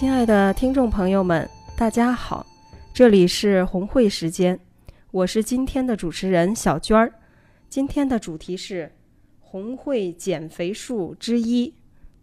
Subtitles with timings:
[0.00, 1.46] 亲爱的听众朋友们，
[1.76, 2.46] 大家好，
[2.90, 4.58] 这里是红会时间，
[5.10, 7.12] 我是今天的主持人小娟儿。
[7.68, 8.96] 今天的主题是
[9.40, 11.74] 红会减肥术之一：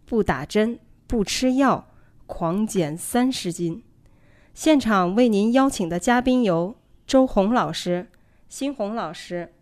[0.04, 1.86] 不打针、不吃药，
[2.26, 3.84] 狂减三十斤。
[4.54, 6.74] 现场为您邀请的嘉宾有
[7.06, 8.08] 周红老师、
[8.48, 9.52] 新红老师。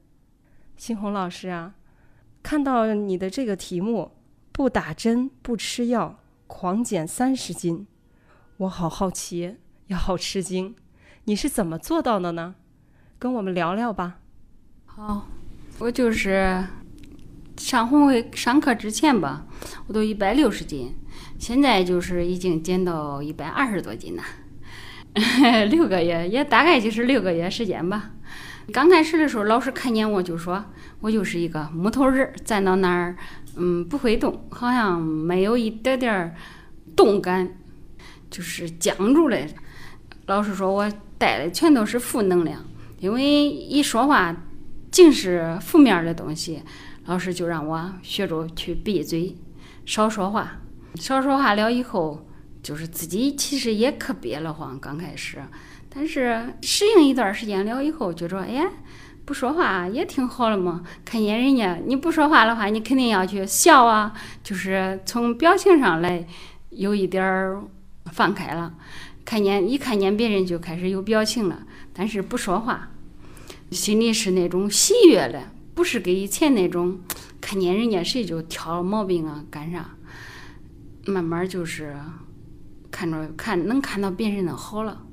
[0.79, 1.75] 新红老师啊，
[2.43, 4.13] 看到你的这个题目
[4.53, 7.87] “不打针、不吃药，狂减三十斤”。
[8.59, 9.57] 我好好奇，
[9.89, 10.75] 也好吃惊，
[11.25, 12.55] 你是怎么做到的呢？
[13.19, 14.17] 跟我们聊聊吧。
[14.87, 15.29] 好，
[15.79, 16.65] 我就是
[17.59, 19.45] 上红会上课之前吧，
[19.89, 20.95] 我都一百六十斤，
[21.39, 24.23] 现在就是已经减到一百二十多斤了。
[25.69, 28.13] 六个月，也大概就是六个月时间吧。
[28.73, 30.65] 刚开始的时候，老师看见我就说
[31.01, 33.17] 我就是一个木头人，站到那儿，
[33.57, 36.35] 嗯，不会动，好像没有一点点
[36.97, 37.59] 动感。
[38.37, 39.39] 就是僵住了，
[40.27, 42.63] 老师说我带的全都是负能量，
[42.99, 44.37] 因为一说话
[44.91, 46.63] 尽是负面的东西，
[47.07, 49.35] 老师就让我学着去闭嘴，
[49.87, 50.59] 少说话。
[50.97, 52.29] 少说话了以后，
[52.63, 55.39] 就是自己其实也可憋了慌，刚开始，
[55.89, 58.67] 但是适应一段时间了以后，觉着哎，
[59.25, 60.83] 不说话也挺好的嘛。
[61.07, 64.13] 看见人家你不说话的话，你肯定要去笑啊，
[64.45, 66.27] 就是从表情上来
[66.69, 67.63] 有一点儿。
[68.13, 68.75] 放开了，
[69.25, 72.91] 看见一看见别人就开始有表情了，但是不说话，
[73.71, 77.01] 心里是那种喜悦的，不是跟以前那种
[77.41, 79.91] 看见人家谁就挑毛病啊干啥。
[81.07, 81.97] 慢慢就是
[82.91, 85.07] 看着看能看到别人的好了，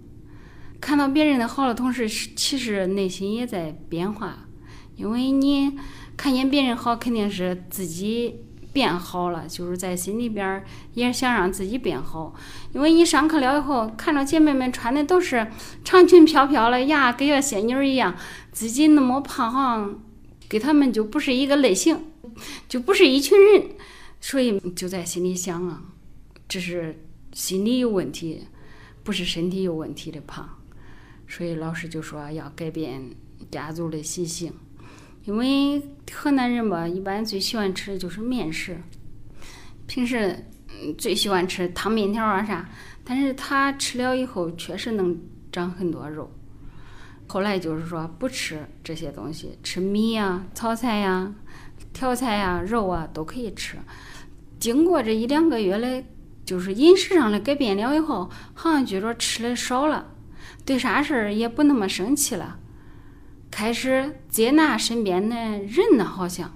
[0.82, 4.48] 看到别人的好了，同时其实内心也在变化，
[4.96, 5.78] 因为你
[6.18, 8.40] 看见别人好，肯定是自己。
[8.74, 12.34] 变好了，就是在心里边儿也想让自己变好，
[12.74, 15.48] 因为你上课了以后，看着姐妹们穿的都是
[15.86, 18.16] 长裙飘飘的呀，跟个仙女一样，
[18.52, 20.00] 自己那么胖，好像
[20.50, 22.04] 跟他们就不是一个类型，
[22.68, 23.70] 就不是一群人，
[24.20, 25.84] 所以就在心里想啊，
[26.50, 27.00] 这是
[27.32, 28.48] 心理有问题，
[29.04, 30.50] 不是身体有问题的胖，
[31.28, 33.12] 所以老师就说要改变
[33.52, 34.52] 家族的习性。
[35.26, 38.78] 因为河南人吧，一般最喜欢吃的就是面食，
[39.88, 40.46] 平时
[40.98, 42.70] 最喜欢吃汤面条啊啥。
[43.06, 45.18] 但是他吃了以后，确实能
[45.52, 46.32] 长很多肉。
[47.28, 51.34] 后来就是说不吃这些东西，吃米呀、炒菜呀、
[51.94, 53.78] 调菜呀、肉啊都可以吃。
[54.60, 56.04] 经过这一两个月的，
[56.46, 60.12] 就是饮食上的改变了以后，好像觉着吃的少了，
[60.66, 62.60] 对啥事儿也不那么生气了。
[63.54, 66.52] 开始接纳身边的人呢，好像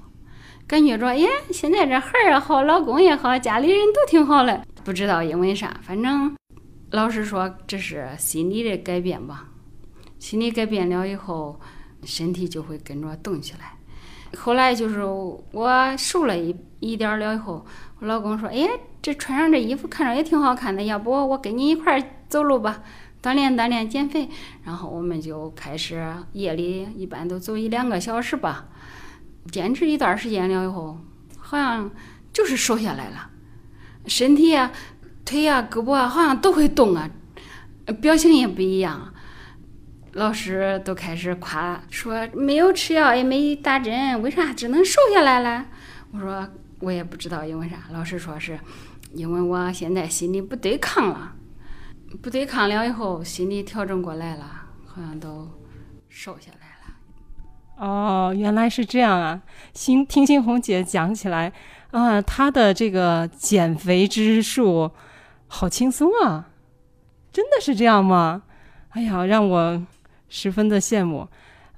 [0.66, 4.66] 感觉着，耶，现在这孩儿也好，老公也好，家里人都挺好的。
[4.84, 6.36] 不知道因为啥，反正
[6.90, 9.46] 老师说这是心理的改变吧。
[10.18, 11.60] 心理改变了以后，
[12.04, 13.74] 身体就会跟着动起来。
[14.36, 17.64] 后来就是我瘦了一一点了以后，
[18.00, 18.68] 我老公说，哎，
[19.04, 22.82] 这穿上这衣服看着也挺好看的，要不我跟你一块儿走路吧。
[23.28, 24.30] 锻炼锻炼减肥，
[24.64, 26.02] 然后我们就开始
[26.32, 28.70] 夜里一般都走一两个小时吧。
[29.52, 30.98] 坚持一段时间了以后，
[31.38, 31.92] 好像
[32.32, 33.30] 就是瘦下来了，
[34.06, 34.72] 身体啊、
[35.26, 37.10] 腿啊、胳膊啊，好像都会动啊，
[38.00, 39.14] 表情也不一样。
[40.14, 45.66] 老师都开始夸说，没有吃药也没打针，为啥只能瘦下来了？
[46.14, 46.48] 我说
[46.80, 47.76] 我也不知道因为啥。
[47.92, 48.58] 老师说是
[49.14, 51.34] 因为我现在心里不对抗了。
[52.22, 55.50] 不对抗了以后，心理调整过来了，好像都
[56.08, 57.86] 瘦下来了。
[57.86, 59.42] 哦，原来是这样啊！
[59.74, 61.52] 新听新红姐讲起来，
[61.92, 64.90] 啊，她的这个减肥之术
[65.48, 66.50] 好轻松啊！
[67.32, 68.44] 真的是这样吗？
[68.90, 69.86] 哎呀，让我
[70.28, 71.28] 十分的羡慕。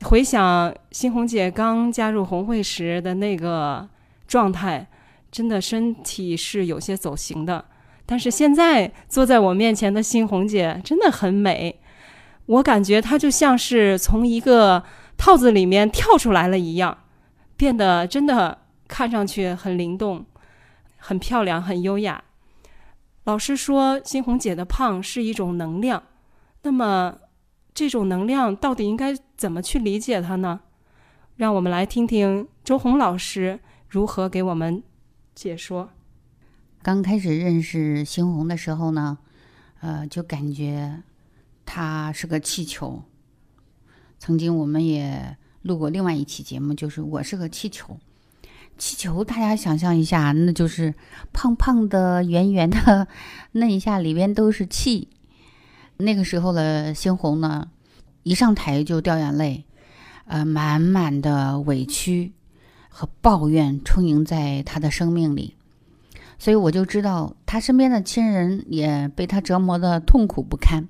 [0.04, 3.90] 回想新红姐刚加入红会时的那个
[4.26, 4.88] 状态，
[5.30, 7.66] 真的身体是有些走形的。
[8.10, 11.80] 但是现在坐在我面前的新红姐真的很美，
[12.48, 14.84] 我感觉她就像是从一个
[15.16, 16.98] 套子里面跳出来了一样，
[17.56, 20.26] 变得真的看上去很灵动、
[20.98, 22.24] 很漂亮、很优雅。
[23.26, 26.02] 老师说新红姐的胖是一种能量，
[26.64, 27.16] 那么
[27.76, 30.62] 这种能量到底应该怎么去理解它呢？
[31.36, 34.82] 让我们来听听周红老师如何给我们
[35.36, 35.92] 解说。
[36.82, 39.18] 刚开始认识星红的时候呢，
[39.82, 41.04] 呃，就感觉
[41.66, 43.04] 她是个气球。
[44.18, 47.98] 曾经我们也录过另外一期节目，就是我是个气球。
[48.78, 50.94] 气球，大家想象一下，那就是
[51.34, 53.10] 胖胖的、圆圆的，
[53.52, 55.10] 那一下里边都是气。
[55.98, 57.70] 那个时候的猩红呢，
[58.24, 59.66] 一上台就掉眼泪，
[60.24, 62.32] 呃，满满的委屈
[62.88, 65.56] 和抱怨充盈在他的生命里，
[66.40, 70.88] 所以我就知道他身边的亲人也被他折磨的痛苦不堪。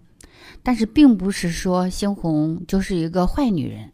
[0.63, 3.91] 但是，并不是说猩红就是一个坏女人。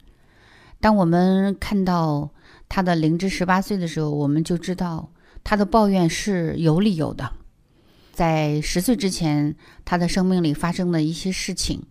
[0.80, 2.30] 当我们看到。
[2.68, 5.12] 他的零至十八岁的时候，我们就知道
[5.44, 7.31] 他的抱怨是有理由的。
[8.12, 9.56] 在十岁之前，
[9.86, 11.84] 他的生命里发生的一些事情，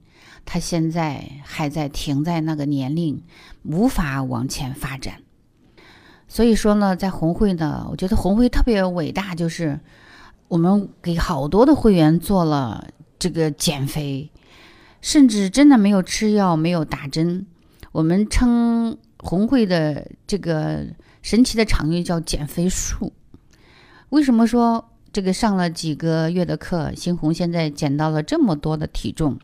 [0.45, 3.23] 他现在还在停在那个年龄，
[3.63, 5.23] 无法往前发展。
[6.35, 9.79] 所以说呢，在红会呢，我觉得红会特别伟大，就是
[10.49, 12.89] 我们给好多的会员做了
[13.21, 14.33] 这个减肥，
[15.01, 17.47] 甚至真的没有吃药，没有打针，
[17.93, 18.99] 我们称。
[19.19, 20.85] 红会的这个
[21.23, 23.11] 神奇的场域叫减肥术。
[24.11, 29.39] 为什么说这个上了几个月的课，新红现在减到了这么多的体重？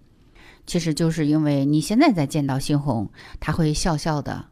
[0.66, 3.08] 其实就是因为你现在在见到新红，
[3.38, 4.44] 他会笑笑的，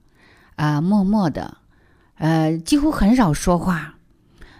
[0.55, 1.58] 啊，默默的，
[2.19, 3.94] 呃，几乎很少说话。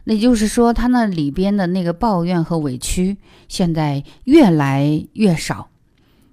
[0.05, 5.69] 那就是说，他那里边的那个抱怨和委屈，现在越来越少。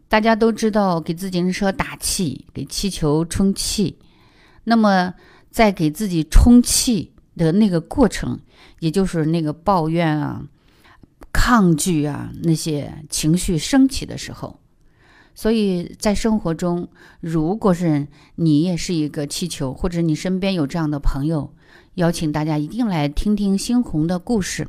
[0.07, 3.97] 大家都知道，给自行车打气，给气球充气。
[4.63, 5.13] 那么，
[5.51, 8.39] 在给自己充气的那个过程，
[8.79, 10.43] 也就是那个抱怨啊、
[11.33, 14.59] 抗拒啊那些情绪升起的时候，
[15.35, 16.87] 所以在生活中，
[17.19, 21.53] 如果是你也是一个气球，或者你身边有这样的朋友，
[21.95, 24.67] 邀请大家一定来听听猩红的故事。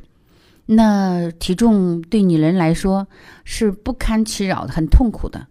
[0.65, 3.07] 那体重对女人来说
[3.45, 5.47] 是不堪其扰的，很痛苦的。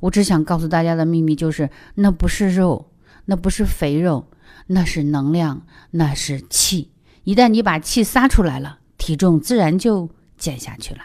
[0.00, 2.90] 我只想告诉大家的秘密就是，那不是肉。
[3.28, 4.28] 那不是肥肉，
[4.68, 6.92] 那是能量，那是气。
[7.24, 10.08] 一旦你把气撒出来了，体重自然就
[10.38, 11.00] 减下去了。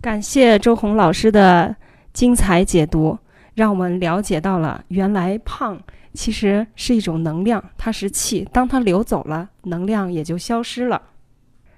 [0.00, 1.76] 感谢周红老师的
[2.12, 3.18] 精彩解读，
[3.54, 5.80] 让我们了解到了原来胖
[6.12, 11.00] 其实是一种能量，它是气，当它流走了，能量也就消失了。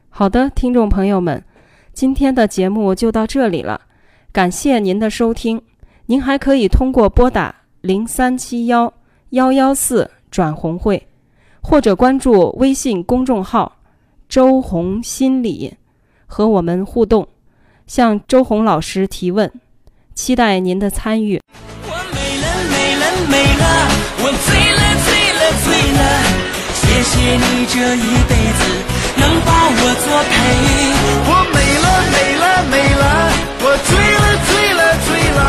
[0.09, 1.45] 好的，听众朋友们，
[1.93, 3.81] 今天的节目就到这里了，
[4.33, 5.61] 感谢您的收听。
[6.07, 8.93] 您还可以通过拨打零三七幺。
[9.31, 11.09] 幺幺四转红会，
[11.63, 13.79] 或者关注微信公众号
[14.29, 15.75] “周红心理”，
[16.27, 17.27] 和我们互动，
[17.87, 19.51] 向周红老师提问，
[20.15, 21.41] 期待您的参与。
[21.85, 23.65] 我美了美了美了，
[24.19, 26.01] 我醉了醉了醉了，
[26.75, 28.61] 谢谢你这一辈子
[29.17, 30.33] 能把我作陪。
[31.25, 33.05] 我美了美了美了，
[33.65, 35.41] 我醉了醉了醉了，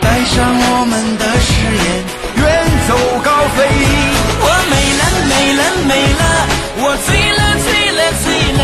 [0.00, 1.84] 带上我们的誓言
[2.36, 2.42] 远
[2.88, 2.90] 走
[3.22, 3.58] 高飞。
[4.42, 6.22] 我美了美了美了，
[6.78, 8.24] 我醉了醉了醉
[8.56, 8.62] 了，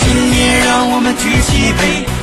[0.00, 2.17] 今夜让我们举起杯。